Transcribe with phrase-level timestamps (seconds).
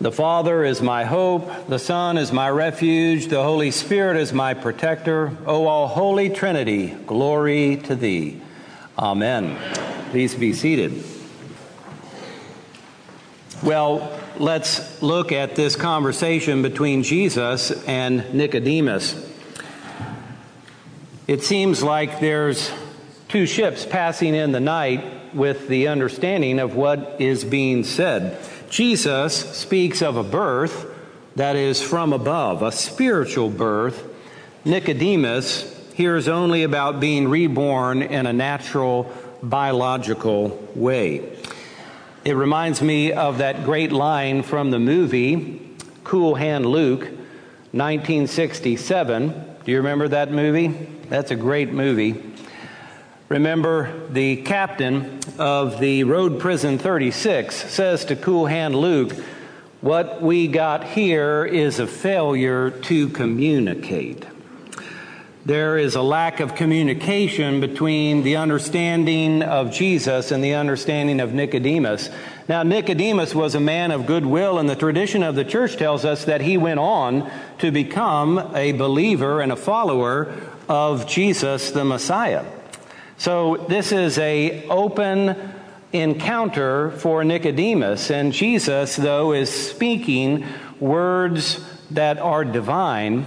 [0.00, 4.54] The Father is my hope, the Son is my refuge, the Holy Spirit is my
[4.54, 5.36] protector.
[5.44, 8.40] O all holy Trinity, glory to thee.
[8.98, 9.58] Amen.
[10.10, 11.04] Please be seated.
[13.62, 19.30] Well, let's look at this conversation between Jesus and Nicodemus.
[21.26, 22.72] It seems like there's
[23.28, 28.38] two ships passing in the night with the understanding of what is being said.
[28.70, 30.86] Jesus speaks of a birth
[31.34, 34.08] that is from above, a spiritual birth.
[34.64, 41.36] Nicodemus hears only about being reborn in a natural, biological way.
[42.24, 47.02] It reminds me of that great line from the movie Cool Hand Luke,
[47.72, 49.28] 1967.
[49.64, 50.68] Do you remember that movie?
[51.08, 52.29] That's a great movie.
[53.30, 59.12] Remember, the captain of the road prison 36 says to Cool Hand Luke,
[59.80, 64.26] What we got here is a failure to communicate.
[65.46, 71.32] There is a lack of communication between the understanding of Jesus and the understanding of
[71.32, 72.10] Nicodemus.
[72.48, 76.24] Now, Nicodemus was a man of goodwill, and the tradition of the church tells us
[76.24, 80.34] that he went on to become a believer and a follower
[80.68, 82.44] of Jesus the Messiah.
[83.20, 85.36] So this is a open
[85.92, 90.46] encounter for Nicodemus and Jesus though is speaking
[90.78, 93.26] words that are divine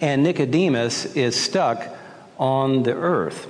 [0.00, 1.84] and Nicodemus is stuck
[2.38, 3.48] on the earth.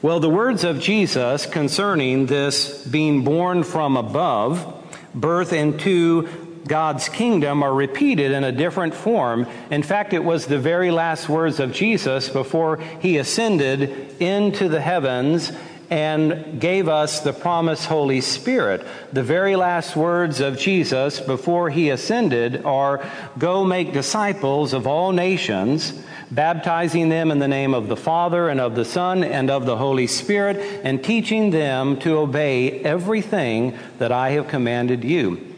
[0.00, 4.80] Well, the words of Jesus concerning this being born from above,
[5.12, 6.28] birth into
[6.66, 9.46] God's kingdom are repeated in a different form.
[9.70, 14.80] In fact, it was the very last words of Jesus before he ascended into the
[14.80, 15.52] heavens
[15.90, 18.86] and gave us the promised Holy Spirit.
[19.12, 23.06] The very last words of Jesus before he ascended are
[23.38, 28.60] Go make disciples of all nations, baptizing them in the name of the Father and
[28.60, 34.10] of the Son and of the Holy Spirit, and teaching them to obey everything that
[34.10, 35.53] I have commanded you.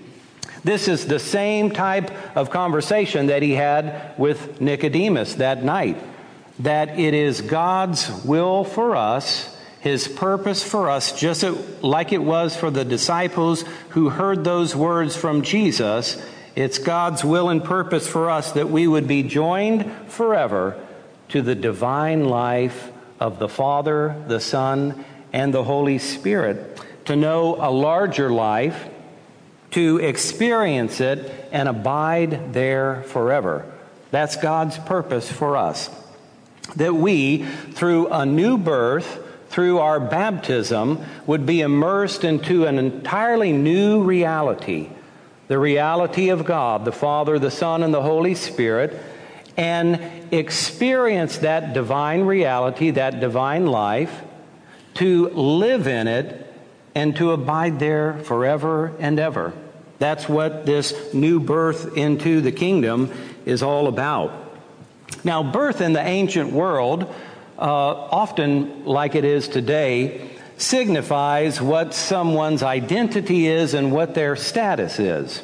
[0.67, 5.97] This is the same type of conversation that he had with Nicodemus that night.
[6.59, 11.45] That it is God's will for us, his purpose for us, just
[11.85, 16.21] like it was for the disciples who heard those words from Jesus.
[16.57, 20.85] It's God's will and purpose for us that we would be joined forever
[21.29, 22.91] to the divine life
[23.21, 26.83] of the Father, the Son, and the Holy Spirit.
[27.05, 28.89] To know a larger life
[29.77, 33.71] to experience it and abide there forever.
[34.11, 35.91] That's God's purpose for us.
[36.77, 43.53] That we, through a new birth, through our baptism, would be immersed into an entirely
[43.53, 44.89] new reality
[45.49, 48.99] the reality of God, the Father, the Son, and the Holy Spirit,
[49.59, 50.01] and
[50.33, 54.23] experience that divine reality, that divine life,
[54.95, 56.53] to live in it
[56.95, 59.53] and to abide there forever and ever.
[59.99, 63.11] That's what this new birth into the kingdom
[63.45, 64.33] is all about.
[65.25, 67.03] Now, birth in the ancient world,
[67.59, 74.99] uh, often like it is today, signifies what someone's identity is and what their status
[74.99, 75.43] is.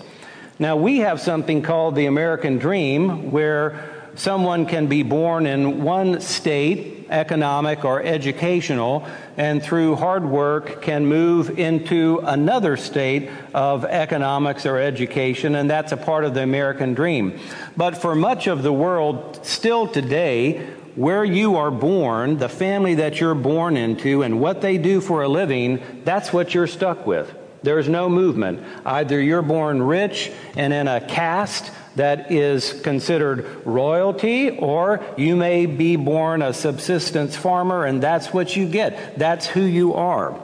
[0.58, 6.20] Now, we have something called the American dream, where someone can be born in one
[6.20, 9.06] state, economic or educational,
[9.36, 15.92] and through hard work can move into another state of economics or education, and that's
[15.92, 17.38] a part of the American dream.
[17.76, 23.20] But for much of the world, still today, where you are born, the family that
[23.20, 27.34] you're born into, and what they do for a living, that's what you're stuck with.
[27.62, 28.62] There's no movement.
[28.84, 35.66] Either you're born rich and in a caste that is considered royalty, or you may
[35.66, 39.18] be born a subsistence farmer and that's what you get.
[39.18, 40.38] That's who you are.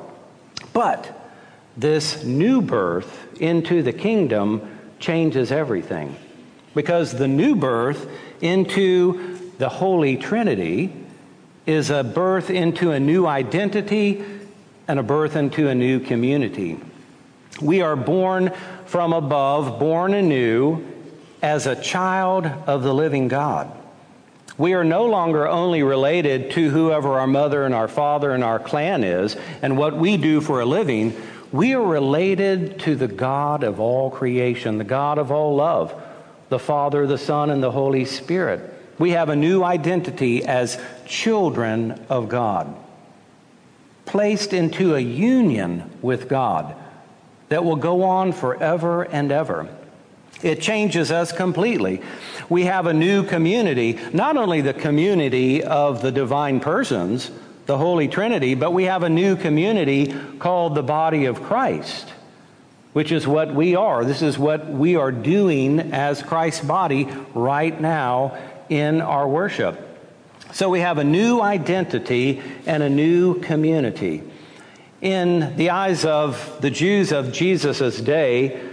[0.73, 1.15] But
[1.77, 6.17] this new birth into the kingdom changes everything.
[6.75, 8.09] Because the new birth
[8.41, 10.93] into the Holy Trinity
[11.67, 14.25] is a birth into a new identity
[14.87, 16.81] and a birth into a new community.
[17.61, 18.53] We are born
[18.87, 20.87] from above, born anew
[21.43, 23.71] as a child of the living God.
[24.57, 28.59] We are no longer only related to whoever our mother and our father and our
[28.59, 31.15] clan is and what we do for a living.
[31.53, 35.95] We are related to the God of all creation, the God of all love,
[36.49, 38.75] the Father, the Son, and the Holy Spirit.
[38.99, 42.75] We have a new identity as children of God,
[44.07, 46.75] placed into a union with God
[47.49, 49.69] that will go on forever and ever.
[50.43, 52.01] It changes us completely.
[52.49, 57.31] We have a new community, not only the community of the divine persons,
[57.67, 62.09] the Holy Trinity, but we have a new community called the body of Christ,
[62.93, 64.05] which is what we are.
[64.05, 68.39] This is what we are doing as Christ's body right now
[68.69, 69.85] in our worship.
[70.53, 74.23] So we have a new identity and a new community.
[75.03, 78.68] In the eyes of the Jews of Jesus' day,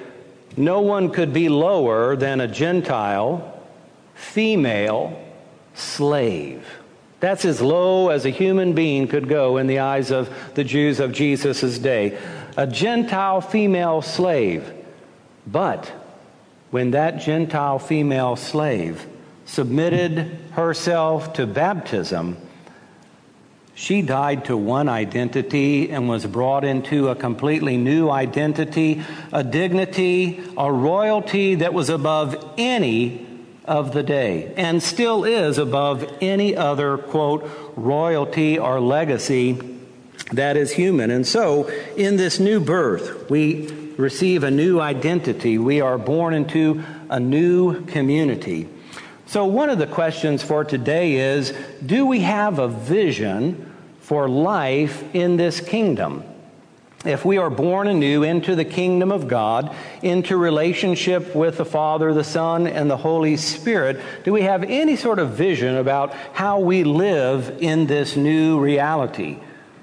[0.57, 3.59] no one could be lower than a Gentile,
[4.13, 5.21] female,
[5.73, 6.65] slave.
[7.19, 10.99] That's as low as a human being could go in the eyes of the Jews
[10.99, 12.17] of Jesus' day.
[12.57, 14.71] A Gentile female slave.
[15.47, 15.91] But
[16.71, 19.07] when that Gentile female slave
[19.45, 22.37] submitted herself to baptism,
[23.75, 30.41] she died to one identity and was brought into a completely new identity, a dignity,
[30.57, 33.27] a royalty that was above any
[33.65, 39.59] of the day and still is above any other, quote, royalty or legacy
[40.31, 41.11] that is human.
[41.11, 43.67] And so, in this new birth, we
[43.97, 45.57] receive a new identity.
[45.57, 48.67] We are born into a new community.
[49.27, 51.53] So, one of the questions for today is
[51.85, 56.23] Do we have a vision for life in this kingdom?
[57.05, 62.13] If we are born anew into the kingdom of God, into relationship with the Father,
[62.13, 66.59] the Son, and the Holy Spirit, do we have any sort of vision about how
[66.59, 69.37] we live in this new reality?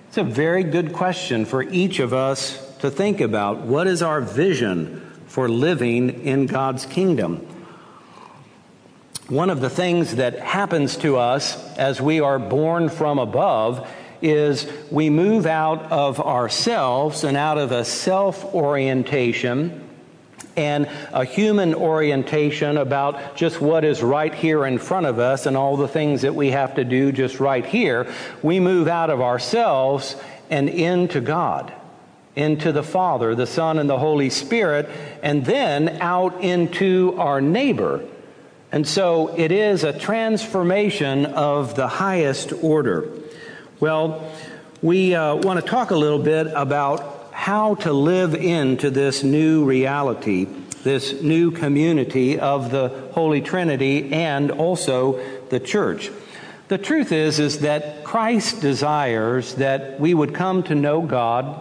[0.08, 3.58] It's a very good question for each of us to think about.
[3.58, 7.46] What is our vision for living in God's kingdom?
[9.32, 13.90] One of the things that happens to us as we are born from above
[14.20, 19.88] is we move out of ourselves and out of a self orientation
[20.55, 25.56] and a human orientation about just what is right here in front of us and
[25.56, 28.12] all the things that we have to do just right here.
[28.43, 30.14] We move out of ourselves
[30.50, 31.73] and into God,
[32.37, 34.90] into the Father, the Son, and the Holy Spirit,
[35.23, 38.06] and then out into our neighbor
[38.72, 43.06] and so it is a transformation of the highest order.
[43.80, 44.32] Well,
[44.80, 49.66] we uh, want to talk a little bit about how to live into this new
[49.66, 50.46] reality,
[50.84, 55.20] this new community of the Holy Trinity and also
[55.50, 56.10] the church.
[56.68, 61.60] The truth is is that Christ desires that we would come to know God,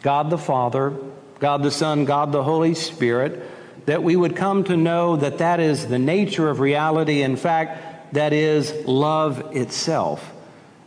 [0.00, 0.94] God the Father,
[1.38, 3.42] God the Son, God the Holy Spirit
[3.84, 7.22] that we would come to know that that is the nature of reality.
[7.22, 10.32] In fact, that is love itself.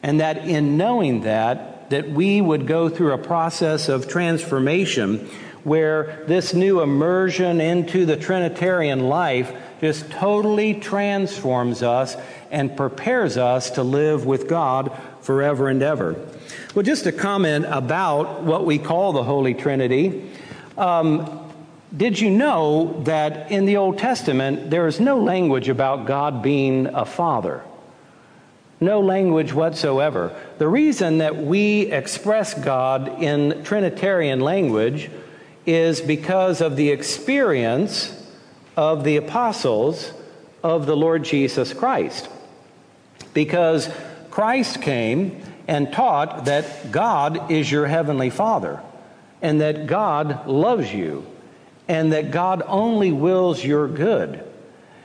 [0.02, 5.30] And that in knowing that, that we would go through a process of transformation
[5.64, 12.16] where this new immersion into the Trinitarian life just totally transforms us
[12.52, 14.92] and prepares us to live with God
[15.22, 16.16] forever and ever.
[16.74, 20.30] Well, just a comment about what we call the Holy Trinity.
[20.78, 21.49] Um,
[21.96, 26.88] did you know that in the Old Testament there is no language about God being
[26.88, 27.64] a father?
[28.80, 30.36] No language whatsoever.
[30.58, 35.10] The reason that we express God in Trinitarian language
[35.66, 38.16] is because of the experience
[38.78, 40.14] of the apostles
[40.64, 42.30] of the Lord Jesus Christ.
[43.34, 43.90] Because
[44.30, 48.82] Christ came and taught that God is your heavenly Father
[49.42, 51.26] and that God loves you
[51.90, 54.44] and that God only wills your good.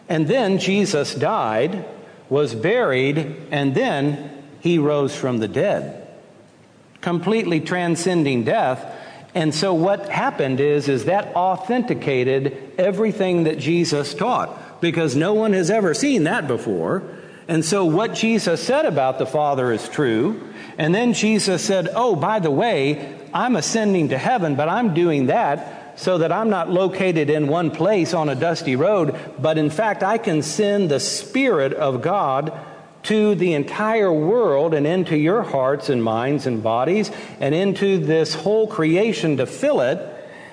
[0.06, 1.86] And then Jesus died,
[2.28, 6.06] was buried, and then he rose from the dead,
[7.00, 8.84] completely transcending death.
[9.34, 15.54] And so what happened is is that authenticated everything that Jesus taught because no one
[15.54, 17.02] has ever seen that before.
[17.48, 20.52] And so what Jesus said about the Father is true.
[20.76, 25.26] And then Jesus said, "Oh, by the way, I'm ascending to heaven, but I'm doing
[25.26, 29.70] that so that I'm not located in one place on a dusty road, but in
[29.70, 32.52] fact, I can send the Spirit of God
[33.04, 38.34] to the entire world and into your hearts and minds and bodies and into this
[38.34, 40.10] whole creation to fill it.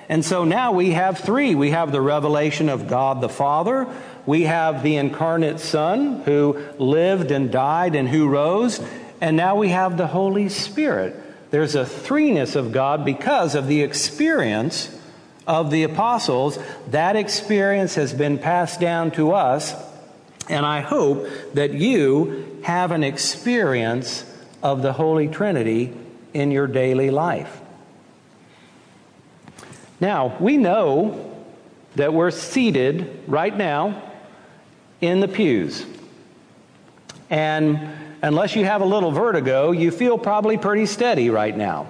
[0.08, 1.54] And so now we have three.
[1.54, 3.86] We have the revelation of God the Father.
[4.26, 8.80] We have the incarnate Son who lived and died and who rose.
[9.20, 11.16] And now we have the Holy Spirit.
[11.50, 14.94] There's a threeness of God because of the experience
[15.46, 16.58] of the apostles,
[16.90, 19.74] that experience has been passed down to us,
[20.48, 24.24] and I hope that you have an experience
[24.62, 25.92] of the Holy Trinity
[26.32, 27.60] in your daily life.
[30.00, 31.32] Now, we know
[31.94, 34.02] that we're seated right now
[35.00, 35.84] in the pews.
[37.30, 37.78] And
[38.22, 41.88] unless you have a little vertigo, you feel probably pretty steady right now.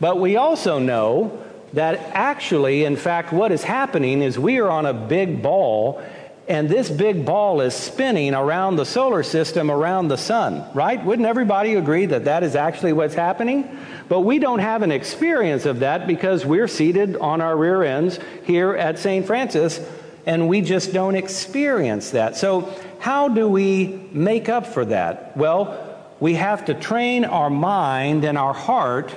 [0.00, 1.42] But we also know
[1.76, 6.02] that actually, in fact, what is happening is we are on a big ball,
[6.48, 11.04] and this big ball is spinning around the solar system around the sun, right?
[11.04, 13.78] Wouldn't everybody agree that that is actually what's happening?
[14.08, 18.18] But we don't have an experience of that because we're seated on our rear ends
[18.44, 19.26] here at St.
[19.26, 19.78] Francis,
[20.24, 22.38] and we just don't experience that.
[22.38, 25.36] So, how do we make up for that?
[25.36, 25.78] Well,
[26.20, 29.14] we have to train our mind and our heart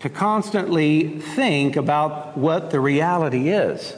[0.00, 3.94] to constantly think about what the reality is.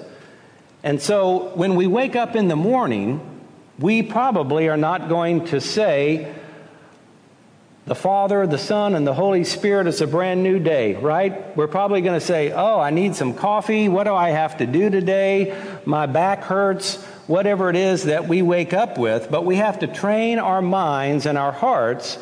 [0.82, 3.20] And so when we wake up in the morning,
[3.78, 6.34] we probably are not going to say,
[7.84, 11.56] the Father, the Son, and the Holy Spirit, it's a brand new day, right?
[11.56, 13.88] We're probably going to say, Oh, I need some coffee.
[13.88, 15.60] What do I have to do today?
[15.84, 17.02] My back hurts.
[17.26, 19.30] Whatever it is that we wake up with.
[19.30, 22.18] But we have to train our minds and our hearts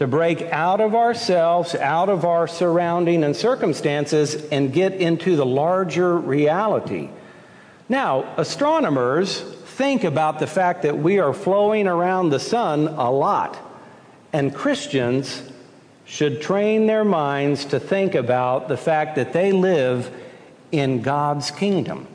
[0.00, 5.44] to break out of ourselves, out of our surrounding and circumstances, and get into the
[5.44, 7.10] larger reality.
[7.86, 13.58] Now, astronomers think about the fact that we are flowing around the sun a lot,
[14.32, 15.42] and Christians
[16.06, 20.10] should train their minds to think about the fact that they live
[20.72, 22.06] in God's kingdom.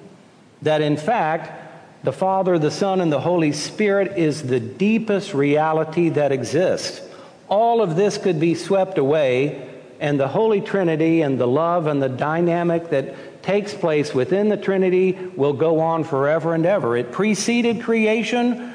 [0.64, 6.10] That in fact, the Father, the Son, and the Holy Spirit is the deepest reality
[6.10, 7.05] that exists
[7.48, 12.02] all of this could be swept away, and the Holy Trinity and the love and
[12.02, 16.98] the dynamic that takes place within the Trinity will go on forever and ever.
[16.98, 18.74] It preceded creation,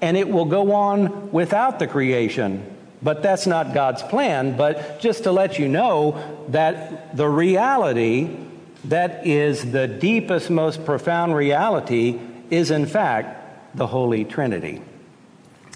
[0.00, 2.64] and it will go on without the creation.
[3.02, 4.56] But that's not God's plan.
[4.56, 8.36] But just to let you know that the reality
[8.84, 14.82] that is the deepest, most profound reality is, in fact, the Holy Trinity.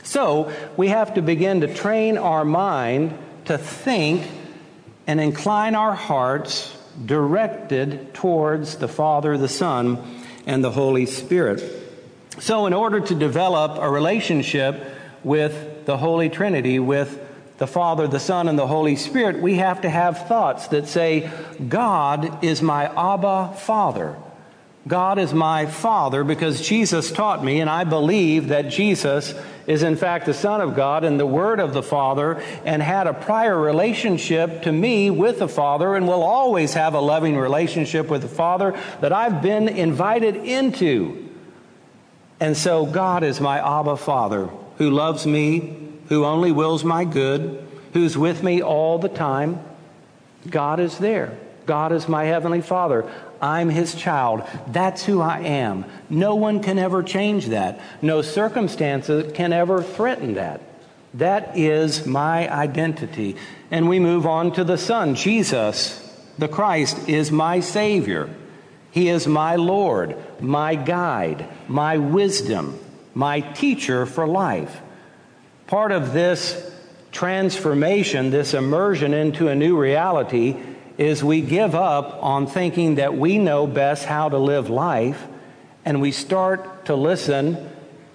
[0.07, 4.25] So we have to begin to train our mind to think
[5.07, 6.73] and incline our hearts
[7.05, 11.63] directed towards the Father, the Son, and the Holy Spirit.
[12.39, 14.81] So, in order to develop a relationship
[15.25, 17.21] with the Holy Trinity, with
[17.59, 21.31] the Father, the Son, and the Holy Spirit, we have to have thoughts that say,
[21.69, 24.17] God is my Abba Father.
[24.87, 29.35] God is my Father because Jesus taught me, and I believe that Jesus
[29.67, 33.07] is in fact the Son of God and the Word of the Father, and had
[33.07, 38.09] a prior relationship to me with the Father, and will always have a loving relationship
[38.09, 41.29] with the Father that I've been invited into.
[42.39, 45.77] And so God is my Abba Father who loves me,
[46.09, 49.61] who only wills my good, who's with me all the time.
[50.49, 51.37] God is there.
[51.65, 53.11] God is my Heavenly Father.
[53.41, 54.43] I'm his child.
[54.69, 55.85] That's who I am.
[56.09, 57.81] No one can ever change that.
[58.03, 60.61] No circumstances can ever threaten that.
[61.15, 63.37] That is my identity.
[63.71, 65.15] And we move on to the Son.
[65.15, 66.03] Jesus,
[66.39, 68.29] the Christ, is my Savior.
[68.91, 72.79] He is my Lord, my guide, my wisdom,
[73.15, 74.81] my teacher for life.
[75.67, 76.73] Part of this
[77.13, 80.57] transformation, this immersion into a new reality,
[80.99, 85.27] is we give up on thinking that we know best how to live life
[85.85, 87.69] and we start to listen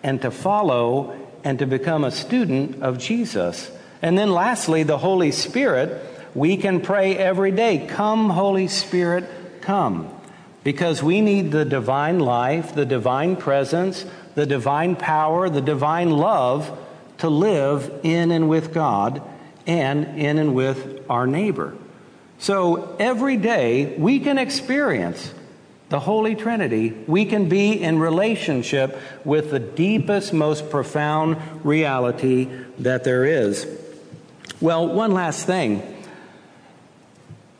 [0.03, 3.71] and to follow and to become a student of Jesus.
[4.01, 9.25] And then lastly, the Holy Spirit, we can pray every day, Come, Holy Spirit,
[9.61, 10.09] come.
[10.63, 16.77] Because we need the divine life, the divine presence, the divine power, the divine love
[17.19, 19.21] to live in and with God
[19.67, 21.75] and in and with our neighbor.
[22.41, 25.31] So every day we can experience
[25.89, 26.89] the Holy Trinity.
[27.05, 33.67] We can be in relationship with the deepest, most profound reality that there is.
[34.59, 35.83] Well, one last thing.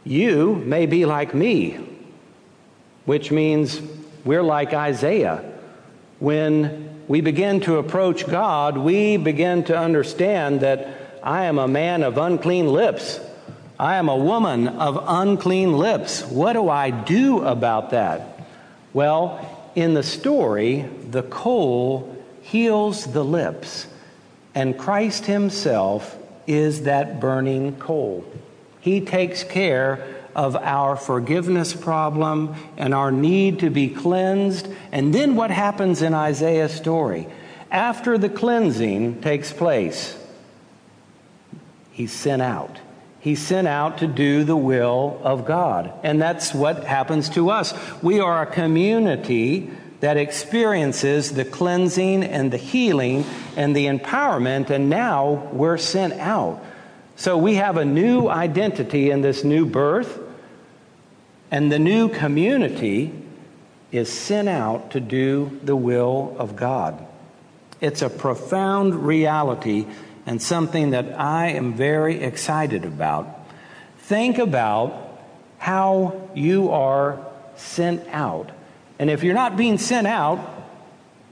[0.03, 1.77] You may be like me,
[3.05, 3.79] which means
[4.25, 5.43] we're like Isaiah.
[6.17, 12.01] When we begin to approach God, we begin to understand that I am a man
[12.01, 13.19] of unclean lips.
[13.81, 16.21] I am a woman of unclean lips.
[16.21, 18.39] What do I do about that?
[18.93, 23.88] Well, in the story, the coal heals the lips,
[24.53, 28.23] and Christ Himself is that burning coal.
[28.81, 34.67] He takes care of our forgiveness problem and our need to be cleansed.
[34.91, 37.27] And then what happens in Isaiah's story?
[37.71, 40.15] After the cleansing takes place,
[41.91, 42.77] he's sent out
[43.21, 45.93] He's sent out to do the will of God.
[46.03, 47.73] And that's what happens to us.
[48.01, 53.23] We are a community that experiences the cleansing and the healing
[53.55, 56.63] and the empowerment, and now we're sent out.
[57.15, 60.19] So we have a new identity in this new birth,
[61.51, 63.13] and the new community
[63.91, 67.05] is sent out to do the will of God.
[67.79, 69.85] It's a profound reality
[70.25, 73.47] and something that I am very excited about.
[73.99, 75.19] Think about
[75.57, 77.19] how you are
[77.55, 78.51] sent out.
[78.99, 80.39] And if you're not being sent out,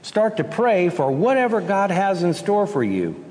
[0.02, 3.24] start to pray for whatever God has in store for you.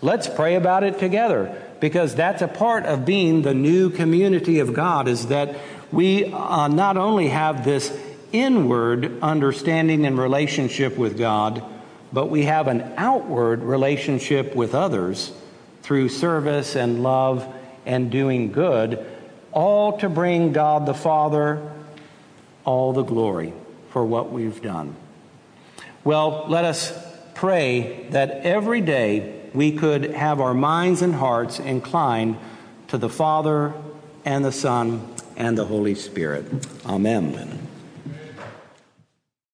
[0.00, 4.72] Let's pray about it together because that's a part of being the new community of
[4.72, 5.56] God is that
[5.90, 7.96] we uh, not only have this
[8.32, 11.62] inward understanding and relationship with God,
[12.12, 15.32] but we have an outward relationship with others
[15.82, 17.46] through service and love
[17.86, 19.04] and doing good,
[19.50, 21.72] all to bring God the Father
[22.64, 23.52] all the glory
[23.90, 24.94] for what we've done.
[26.04, 26.92] Well, let us
[27.34, 32.36] pray that every day we could have our minds and hearts inclined
[32.88, 33.74] to the Father
[34.24, 36.46] and the Son and the Holy Spirit.
[36.86, 37.61] Amen.